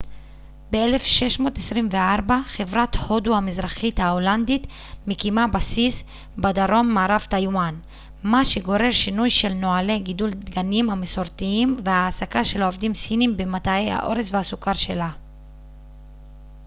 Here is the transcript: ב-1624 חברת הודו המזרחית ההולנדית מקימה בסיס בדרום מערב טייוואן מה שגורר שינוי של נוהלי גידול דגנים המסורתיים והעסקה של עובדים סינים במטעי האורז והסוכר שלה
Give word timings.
ב-1624 0.71 2.23
חברת 2.45 2.95
הודו 2.95 3.35
המזרחית 3.35 3.99
ההולנדית 3.99 4.67
מקימה 5.07 5.47
בסיס 5.47 6.03
בדרום 6.37 6.93
מערב 6.93 7.21
טייוואן 7.29 7.75
מה 8.23 8.45
שגורר 8.45 8.91
שינוי 8.91 9.29
של 9.29 9.53
נוהלי 9.53 9.99
גידול 9.99 10.29
דגנים 10.33 10.89
המסורתיים 10.89 11.77
והעסקה 11.85 12.45
של 12.45 12.63
עובדים 12.63 12.93
סינים 12.93 13.37
במטעי 13.37 13.91
האורז 13.91 14.33
והסוכר 14.33 14.73
שלה 14.73 15.11